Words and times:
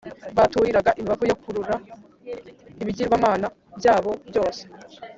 baturiraga 0.37 0.91
imibavu 0.99 1.23
yo 1.31 1.37
kurura 1.43 1.75
ibigirwamana 2.81 3.47
byabo 3.77 4.11
byose 4.29 4.61